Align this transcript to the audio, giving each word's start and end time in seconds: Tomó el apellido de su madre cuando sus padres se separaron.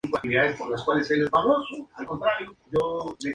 Tomó 0.03 0.15
el 0.23 0.35
apellido 0.35 0.41
de 0.49 0.53
su 0.57 0.57
madre 0.57 0.57
cuando 0.65 0.75
sus 0.77 0.87
padres 0.87 1.07
se 1.07 1.23
separaron. 1.23 1.63